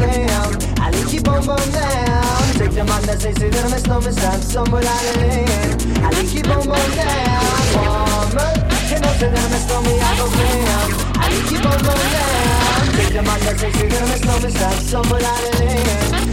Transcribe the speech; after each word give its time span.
I 0.00 0.90
keep 1.08 1.28
on 1.28 1.44
going 1.46 1.70
down. 1.70 2.24
Take 2.54 2.72
the 2.72 2.84
man 2.84 3.02
that 3.02 3.20
says 3.20 3.40
it 3.40 3.56
on 3.56 3.70
my 3.70 3.78
stomach, 3.78 4.12
stab 4.12 4.40
someone 4.40 4.84
out 4.84 5.04
of 5.04 5.16
hand. 5.16 5.82
I 6.04 6.24
keep 6.24 6.48
on 6.48 6.64
going 6.66 6.94
down. 6.96 7.44
Woman, 7.74 8.54
you 8.90 8.98
know 9.00 9.14
that 9.20 9.32
I'm 9.34 9.52
a 9.52 9.58
stomach, 9.62 10.00
I 10.02 10.16
go 10.18 10.26
ground. 10.34 10.90
I 11.18 11.28
keep 11.48 11.64
on 11.64 11.78
going 11.82 12.10
down. 12.12 12.94
Take 12.96 13.12
the 13.14 13.22
man 13.22 13.40
that 13.40 13.56
says 13.58 13.80
it 13.80 14.02
on 14.02 14.08
my 14.08 14.16
stomach, 14.16 14.50
stab 14.50 14.78
someone 14.82 15.22
out 15.22 15.44
of. 15.44 15.60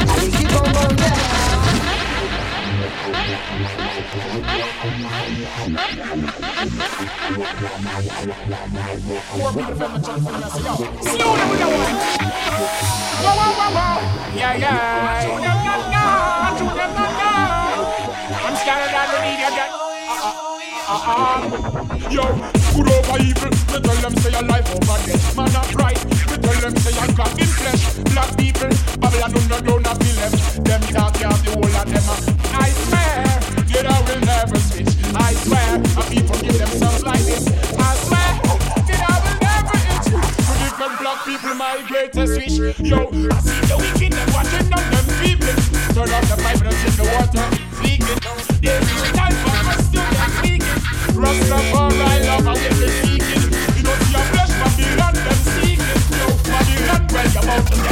I 0.09 0.29
keep 0.37 0.51
on 0.59 0.73
going 0.73 0.95
down. 0.95 1.40
I'm 3.23 3.29
scared 18.57 18.89
of 18.89 19.11
the 19.11 19.19
media. 19.21 19.49
Uh. 20.87 21.41
Yo. 22.09 22.60
Good 22.73 22.87
over 22.87 23.17
evil. 23.23 23.51
Me 23.51 23.77
tell 23.83 23.99
them 24.01 24.15
say 24.17 24.31
your 24.31 24.43
life 24.43 24.69
over 24.71 24.99
death. 25.05 25.35
Man 25.35 25.51
not 25.51 25.73
right. 25.75 25.99
Me 26.29 26.35
tell 26.39 26.59
them 26.61 26.75
say 26.77 26.93
your 26.95 27.09
God 27.15 27.31
in 27.39 27.47
flesh. 27.47 27.83
Black 28.11 28.31
people, 28.37 28.71
Babylon 28.99 29.31
no 29.49 29.57
no 29.59 29.77
not 29.79 29.99
be 29.99 30.11
left. 30.19 30.63
Them 30.63 30.81
talk 30.95 31.19
you 31.19 31.29
the 31.43 31.51
whole 31.51 31.75
of 31.75 31.87
them. 31.91 32.05
I 32.55 32.69
swear, 32.71 33.27
you 33.67 33.81
I 33.83 33.97
will 34.07 34.21
never 34.23 34.59
switch. 34.59 34.93
I 35.15 35.33
swear, 35.43 35.75
and 35.75 36.07
people 36.07 36.37
give 36.39 36.57
themselves 36.57 37.03
like 37.03 37.23
this. 37.27 37.43
I 37.75 37.95
swear, 38.07 38.29
you 38.87 38.97
know 38.99 39.17
will 39.19 39.39
never 39.43 39.77
itch. 39.91 40.07
To 40.11 40.53
different 40.63 40.95
black 40.99 41.19
people, 41.25 41.53
my 41.55 41.75
greatest 41.87 42.33
wish. 42.39 42.57
Yo, 42.79 43.07
I 43.07 43.39
see 43.43 43.61
the 43.67 43.75
wicked 43.79 44.13
them 44.13 44.27
watching 44.31 44.71
on 44.71 44.85
them 44.91 45.05
people. 45.19 45.55
Turn 45.91 46.09
off 46.11 46.25
the 46.29 46.37
pipe 46.39 46.63
and 46.63 46.77
drink 46.79 46.95
the 46.95 47.05
water. 47.11 47.45
Leaking. 47.83 48.19
There 48.61 48.79
is 48.79 49.11
time 49.11 49.35
for 49.43 49.80
Rastafari 51.21 52.25
love, 52.25 52.47
I 52.47 52.53
will 52.53 52.79
be 52.79 52.87
speaking. 52.89 53.51
You 53.77 53.83
flesh, 57.09 57.33
them 57.33 57.45
well, 57.45 57.59
about 57.59 57.90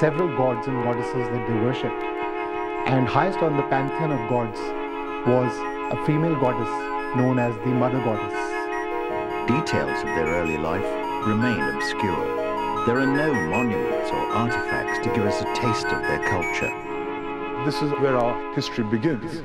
several 0.00 0.34
gods 0.34 0.66
and 0.66 0.82
goddesses 0.82 1.28
that 1.28 1.46
they 1.46 1.54
worshipped. 1.60 2.02
And 2.88 3.06
highest 3.06 3.40
on 3.40 3.58
the 3.58 3.62
pantheon 3.64 4.10
of 4.10 4.30
gods 4.30 4.58
was 5.28 5.52
a 5.92 6.06
female 6.06 6.40
goddess 6.40 6.72
known 7.18 7.38
as 7.38 7.54
the 7.56 7.66
Mother 7.66 7.98
Goddess. 7.98 8.32
Details 9.46 9.98
of 9.98 10.06
their 10.16 10.28
early 10.40 10.56
life 10.56 10.88
remain 11.26 11.60
obscure. 11.76 12.24
There 12.86 12.98
are 12.98 13.06
no 13.06 13.30
monuments 13.50 14.10
or 14.10 14.24
artifacts 14.32 15.04
to 15.06 15.14
give 15.14 15.26
us 15.26 15.42
a 15.42 15.54
taste 15.54 15.84
of 15.84 16.00
their 16.00 16.26
culture. 16.30 16.72
This 17.66 17.82
is 17.82 17.90
where 18.00 18.16
our 18.16 18.54
history 18.54 18.84
begins. 18.84 19.42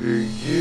History 0.00 0.59